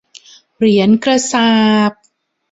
[0.57, 1.49] เหรียญกระษา
[1.89, 2.01] ปณ์